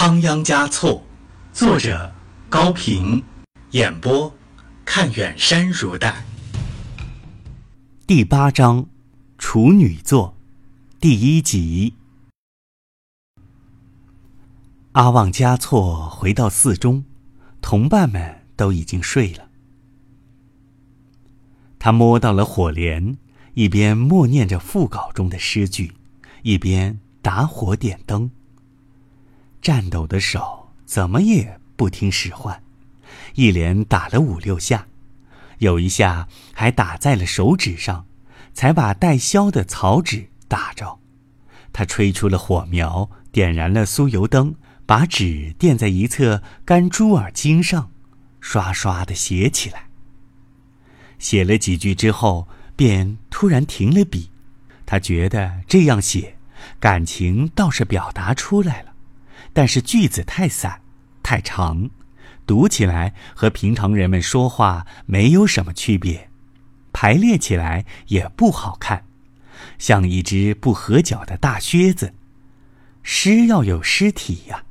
[0.00, 1.02] 仓央嘉措，
[1.52, 2.10] 作者
[2.48, 3.22] 高平，
[3.72, 4.34] 演播
[4.82, 6.24] 看远山如黛。
[8.06, 8.86] 第八章，
[9.36, 10.34] 处女座，
[10.98, 11.96] 第一集。
[14.92, 17.04] 阿旺嘉措回到寺中，
[17.60, 19.50] 同伴们都已经睡了。
[21.78, 23.18] 他摸到了火镰，
[23.52, 25.92] 一边默念着副稿中的诗句，
[26.42, 28.30] 一边打火点灯。
[29.62, 32.62] 颤抖的手怎么也不听使唤，
[33.34, 34.86] 一连打了五六下，
[35.58, 38.06] 有一下还打在了手指上，
[38.54, 40.98] 才把带削的草纸打着。
[41.72, 44.54] 他吹出了火苗，点燃了酥油灯，
[44.86, 47.90] 把纸垫在一侧干猪耳巾上，
[48.40, 49.84] 刷刷的写起来。
[51.18, 54.30] 写了几句之后，便突然停了笔。
[54.84, 56.36] 他觉得这样写，
[56.80, 58.89] 感情倒是表达出来了。
[59.52, 60.80] 但是句子太散，
[61.22, 61.90] 太长，
[62.46, 66.28] 读起来和平常人们说话没有什么区别，
[66.92, 69.04] 排列起来也不好看，
[69.78, 72.14] 像一只不合脚的大靴子。
[73.02, 74.62] 诗要有诗体呀，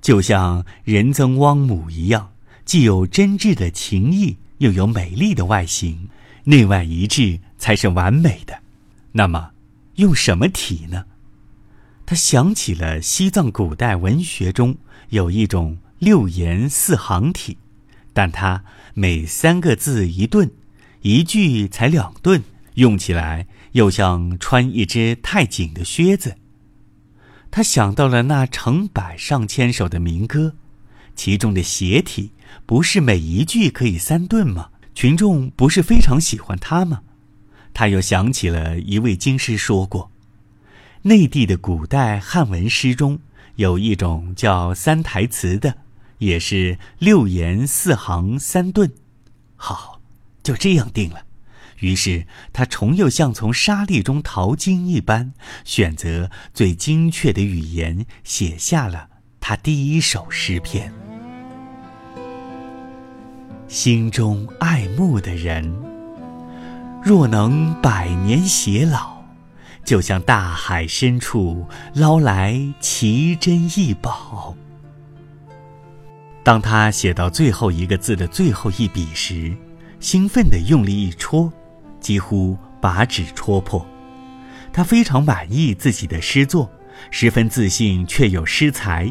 [0.00, 2.32] 就像仁增汪母一样，
[2.64, 6.08] 既有真挚的情意，又有美丽的外形，
[6.44, 8.58] 内外一致才是完美的。
[9.12, 9.50] 那么，
[9.96, 11.04] 用什么体呢？
[12.08, 14.78] 他想起了西藏古代文学中
[15.10, 17.58] 有一种六言四行体，
[18.14, 18.64] 但它
[18.94, 20.50] 每三个字一顿，
[21.02, 22.42] 一句才两顿，
[22.76, 26.36] 用起来又像穿一只太紧的靴子。
[27.50, 30.54] 他想到了那成百上千首的民歌，
[31.14, 32.32] 其中的斜体
[32.64, 34.70] 不是每一句可以三顿吗？
[34.94, 37.02] 群众不是非常喜欢它吗？
[37.74, 40.10] 他又想起了一位经师说过。
[41.02, 43.20] 内地的古代汉文诗中
[43.56, 45.78] 有一种叫三台词的，
[46.18, 48.92] 也是六言四行三顿。
[49.56, 50.00] 好，
[50.42, 51.22] 就这样定了。
[51.78, 55.32] 于是他重又像从沙砾中淘金一般，
[55.64, 60.92] 选择最精确的语言，写下了他第一首诗篇。
[63.68, 65.72] 心中爱慕的人，
[67.02, 69.17] 若能百年偕老。
[69.88, 74.54] 就像大海深处捞来奇珍异宝。
[76.44, 79.56] 当他写到最后一个字的最后一笔时，
[79.98, 81.50] 兴奋地用力一戳，
[82.00, 83.86] 几乎把纸戳破。
[84.74, 86.70] 他非常满意自己的诗作，
[87.10, 89.10] 十分自信，却有诗才。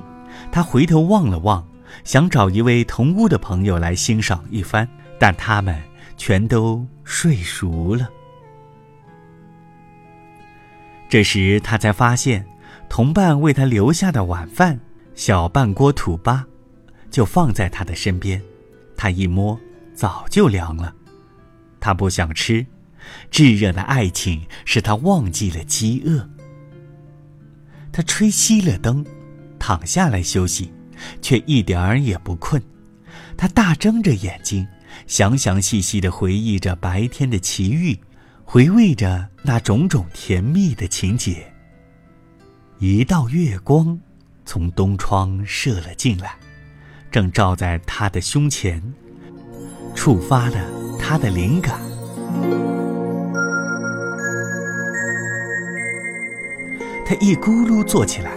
[0.51, 1.67] 他回头望了望，
[2.03, 4.87] 想找一位同屋的朋友来欣赏一番，
[5.17, 5.75] 但他们
[6.17, 8.07] 全都睡熟了。
[11.09, 12.45] 这时，他才发现，
[12.89, 14.77] 同伴为他留下的晚饭
[15.15, 16.45] 小半锅土巴，
[17.09, 18.41] 就放在他的身边。
[18.95, 19.57] 他一摸，
[19.93, 20.93] 早就凉了。
[21.79, 22.65] 他不想吃，
[23.31, 26.27] 炙热的爱情使他忘记了饥饿。
[27.91, 29.05] 他吹熄了灯，
[29.57, 30.73] 躺下来休息，
[31.21, 32.61] 却一点儿也不困。
[33.37, 34.67] 他大睁着眼睛，
[35.07, 37.97] 详详细细地回忆着白天的奇遇。
[38.49, 41.45] 回味着那种种甜蜜的情节。
[42.79, 43.99] 一道月光
[44.45, 46.33] 从东窗射了进来，
[47.11, 48.81] 正照在他的胸前，
[49.93, 50.55] 触发了
[50.97, 51.77] 他的灵感。
[57.05, 58.31] 他一咕噜坐起来，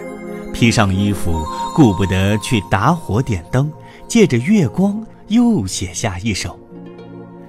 [0.51, 3.71] 披上衣服，顾不得去打火点灯，
[4.09, 6.59] 借着月光又写下一首。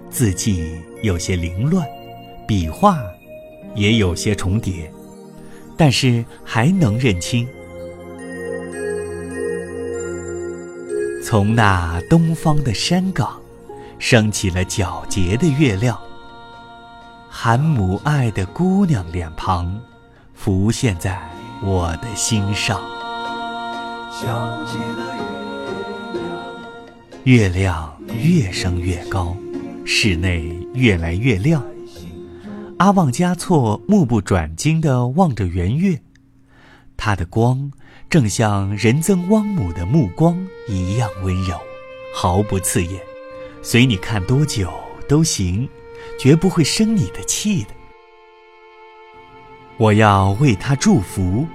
[0.08, 1.84] 字迹有些凌乱。
[2.52, 3.02] 笔画
[3.74, 4.92] 也有些重叠，
[5.74, 7.48] 但是还能认清。
[11.24, 13.40] 从那东方的山岗，
[13.98, 15.98] 升起了皎洁的月亮。
[17.30, 19.80] 含母爱的姑娘脸庞，
[20.34, 21.18] 浮现在
[21.64, 22.82] 我的心上。
[27.24, 29.34] 月亮越升越高，
[29.86, 31.64] 室内越来越亮。
[32.82, 36.02] 阿旺加措目不转睛地望着圆月，
[36.96, 37.70] 它的光
[38.10, 41.56] 正像仁增汪姆的目光一样温柔，
[42.12, 43.00] 毫不刺眼，
[43.62, 44.68] 随你看多久
[45.08, 45.68] 都行，
[46.18, 47.68] 绝不会生你的气的。
[49.76, 51.46] 我要为他祝福，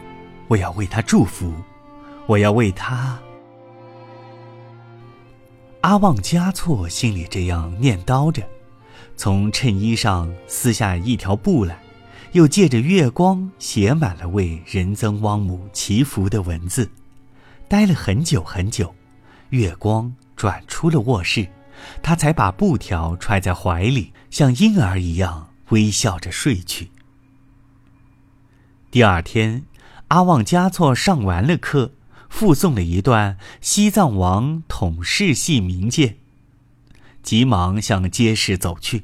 [0.48, 1.54] 我要为他祝福，
[2.26, 3.20] 我要为他。
[5.82, 8.42] 阿旺加措心里这样念叨着。
[9.18, 11.78] 从衬衣上撕下一条布来，
[12.34, 16.88] 又借着月光写满了为仁增汪母祈福的文字。
[17.68, 18.94] 待了很久很久，
[19.50, 21.50] 月光转出了卧室，
[22.04, 26.92] 他才把布条揣在怀里，像婴儿一样微笑着睡去。
[28.92, 29.66] 第二天，
[30.10, 31.92] 阿旺加措上完了课，
[32.30, 36.18] 附送了一段西藏王统世系名鉴，
[37.28, 39.04] 急忙向街市走去。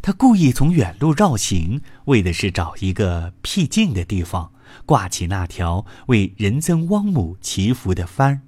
[0.00, 4.50] 他故意从远路绕行，为的是找一个僻静的地方，
[4.86, 8.40] 挂起那条为仁增汪姆祈福的幡。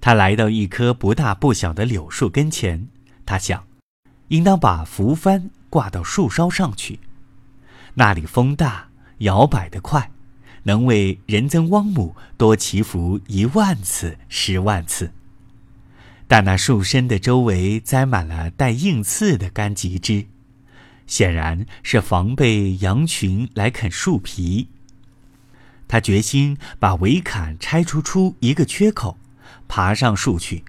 [0.00, 2.88] 他来到一棵不大不小的柳树跟前，
[3.24, 3.62] 他想，
[4.26, 6.98] 应当把福幡挂到树梢上去。
[7.94, 10.10] 那里风大，摇摆得快，
[10.64, 15.12] 能为仁增汪姆多祈福一万次、十万次。
[16.32, 20.24] 但那树身的周围栽满了带硬刺的干棘枝，
[21.06, 24.70] 显然是防备羊群来啃树皮。
[25.86, 29.18] 他决心把围坎拆除出一个缺口，
[29.68, 30.64] 爬上树去。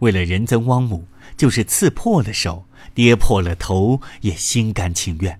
[0.00, 1.06] 为了仁增汪姆，
[1.36, 5.38] 就是刺破了手、跌破了头，也心甘情愿。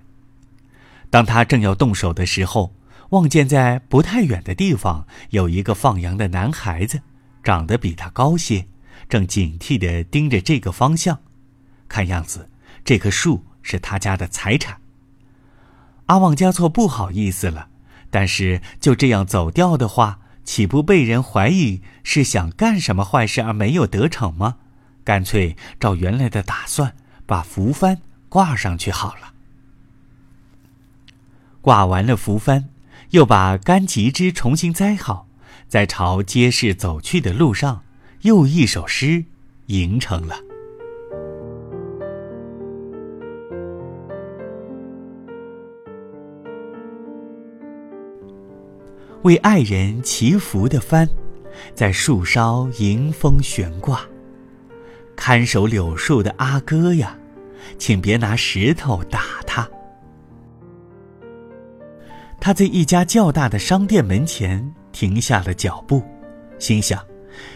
[1.11, 2.73] 当他正要动手的时候，
[3.11, 7.01] 望见在不太远的地方有一个放羊的男孩子，
[7.43, 8.65] 长得比他高些。
[9.09, 11.21] 正警惕地盯着这个方向，
[11.89, 12.51] 看样子
[12.85, 14.81] 这棵树是他家的财产。
[16.07, 17.69] 阿旺加措不好意思了，
[18.11, 24.57] 但是就这样走掉的话，岂不被人怀疑是想干什么坏事而没有得逞吗？
[25.05, 26.95] 干脆照原来的打算，
[27.27, 29.33] 把符幡挂上去好了。
[31.61, 32.67] 挂完了符幡，
[33.11, 35.27] 又把干棘枝重新栽好，
[35.67, 37.85] 在朝街市走去的路上。
[38.23, 39.25] 又一首诗
[39.67, 40.35] 吟成了。
[49.23, 51.09] 为爱人祈福的帆，
[51.75, 54.01] 在树梢迎风悬挂。
[55.15, 57.17] 看守柳树的阿哥呀，
[57.79, 59.69] 请别拿石头打他。
[62.41, 66.03] 他在一家较大的商店门前停下了脚步，
[66.59, 67.01] 心想。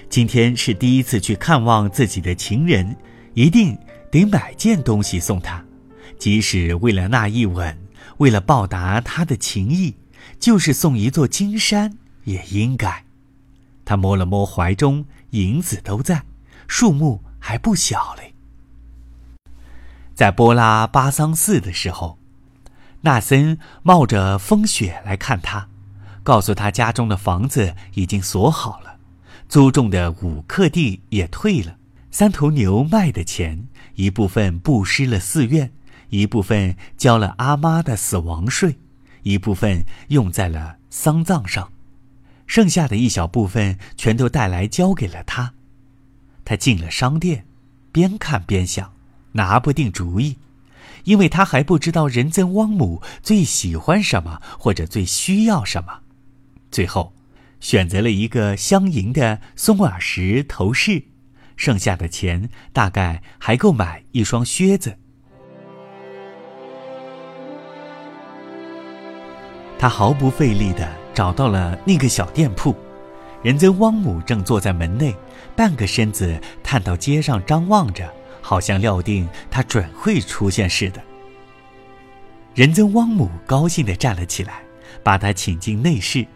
[0.09, 2.97] 今天是第一次去看望自己的情人，
[3.35, 3.79] 一定
[4.11, 5.65] 得买件东西送他，
[6.19, 7.77] 即使为了那一吻，
[8.19, 9.95] 为了报答他的情谊，
[10.39, 13.05] 就是送一座金山也应该。
[13.85, 16.23] 他摸了摸怀中，银子都在，
[16.69, 18.35] 数目还不小嘞。
[20.15, 22.19] 在波拉巴桑寺的时候，
[23.01, 25.69] 纳森冒着风雪来看他，
[26.23, 28.92] 告诉他家中的房子已经锁好了。
[29.53, 31.77] 租种的五克地也退了，
[32.11, 35.71] 三头牛卖的钱一部分布施了寺院，
[36.09, 38.79] 一部分交了阿妈的死亡税，
[39.25, 41.71] 一部分用在了丧葬上，
[42.47, 45.53] 剩下的一小部分全都带来交给了他。
[46.47, 47.45] 他进了商店，
[47.93, 48.95] 边看边想，
[49.33, 50.39] 拿不定主意，
[51.05, 56.01] 因为他还不知道仁增汪姆最喜欢什么或者最需要什么。
[56.71, 57.13] 最后。
[57.63, 61.05] 选择了一个镶银的松耳石头饰，
[61.57, 64.99] 剩下的钱大概还够买一双靴子。
[69.79, 72.75] 他毫不费力地找到了那个小店铺，
[73.45, 75.15] 仁增汪姆正坐在门内，
[75.55, 81.01] 半个身子探到街上张望着，好像料定他准会出现似的。
[82.57, 84.63] 仁增汪姆高兴地站了起来，
[85.05, 86.27] 把他请进内室。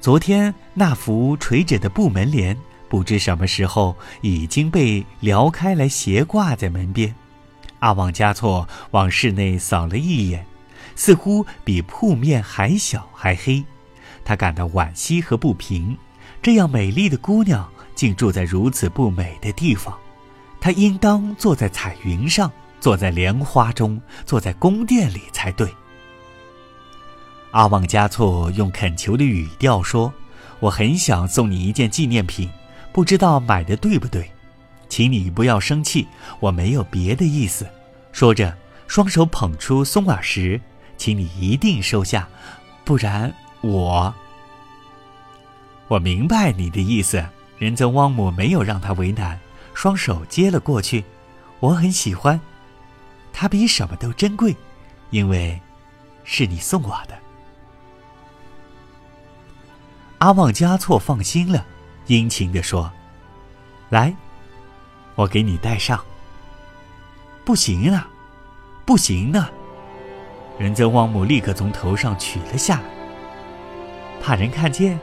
[0.00, 2.56] 昨天那幅垂着的布门帘，
[2.88, 7.14] 不知什么时候已经被撩开来，斜挂在门边。
[7.80, 10.46] 阿旺加措往室内扫了一眼，
[10.94, 13.64] 似乎比铺面还小还黑。
[14.24, 15.96] 他感到惋惜和不平。
[16.42, 19.96] 这样美丽的姑娘，竟住在如此不美的地方。
[20.60, 22.50] 她应当坐在彩云上，
[22.80, 25.68] 坐在莲花中，坐在宫殿里才对。
[27.56, 30.12] 阿旺加措用恳求的语调说
[30.60, 32.50] ：“我很想送你一件纪念品，
[32.92, 34.30] 不知道买的对不对，
[34.90, 36.06] 请你不要生气，
[36.38, 37.66] 我没有别的意思。”
[38.12, 38.54] 说着，
[38.86, 40.60] 双手捧出松耳石，
[40.98, 42.28] 请你一定收下，
[42.84, 43.32] 不然
[43.62, 44.14] 我……
[45.88, 47.24] 我明白你的意思。
[47.56, 49.40] 仁增汪姆没有让他为难，
[49.72, 51.02] 双手接了过去。
[51.60, 52.38] 我很喜欢，
[53.32, 54.54] 它比什么都珍贵，
[55.08, 55.58] 因为
[56.22, 57.16] 是你送我的。
[60.26, 61.64] 阿旺加措放心了，
[62.08, 62.90] 殷勤地说
[63.90, 64.12] ：“来，
[65.14, 66.04] 我给你戴上。”
[67.46, 68.08] 不行啊，
[68.84, 69.48] 不行啊！
[70.58, 72.82] 仁增汪姆立刻从头上取了下来，
[74.20, 74.98] 怕人看见。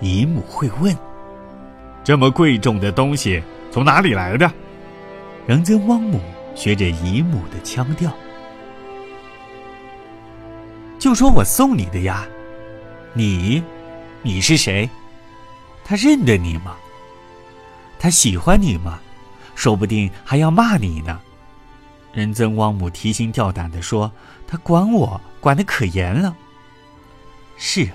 [0.00, 0.96] 姨母会问
[2.02, 4.50] ：“这么贵重的东西从哪里来的？”
[5.46, 6.18] 仁增汪姆
[6.54, 8.10] 学着姨母的腔调，
[10.98, 12.26] 就说我送你的呀。
[13.12, 13.62] 你，
[14.22, 14.88] 你是谁？
[15.84, 16.76] 他认得你吗？
[17.98, 18.98] 他喜欢你吗？
[19.54, 21.20] 说不定还要骂你呢。
[22.12, 24.10] 仁增汪母提心吊胆地说
[24.46, 26.36] ：“他管我管得可严了。”
[27.56, 27.94] 是啊，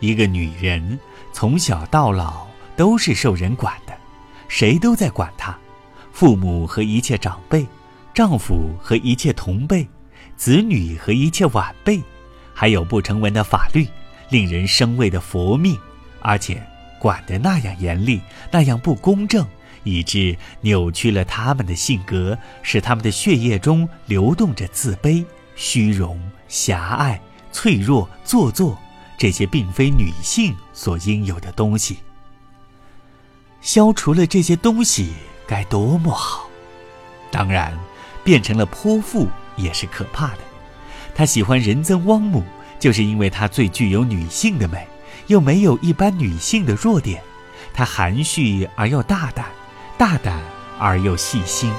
[0.00, 0.98] 一个女人
[1.32, 2.46] 从小到老
[2.76, 3.96] 都是受人管的，
[4.48, 5.56] 谁都在管她，
[6.12, 7.66] 父母和一切长辈，
[8.12, 9.88] 丈夫和一切同辈，
[10.36, 12.02] 子女和一切晚辈，
[12.52, 13.86] 还有不成文的法律，
[14.32, 15.78] 令人生畏的佛命，
[16.20, 16.60] 而且
[16.98, 18.20] 管得那样严厉，
[18.50, 19.46] 那样不公正，
[19.84, 25.24] 以致扭曲了他们的性格，使他们的血液中流动着自卑、
[25.54, 27.20] 虚荣、狭隘。
[27.54, 28.78] 脆弱、做作，
[29.18, 31.98] 这些并非女性所应有的东西。
[33.60, 35.12] 消除了这些东西，
[35.46, 36.48] 该多么好！
[37.30, 37.78] 当然，
[38.24, 40.38] 变成了泼妇也是可怕的。
[41.14, 42.42] 他喜欢人憎汪母，
[42.82, 44.84] 就是因为她最具有女性的美，
[45.28, 47.22] 又没有一般女性的弱点。
[47.72, 49.46] 她含蓄而又大胆，
[49.96, 50.42] 大胆
[50.80, 51.70] 而又细心。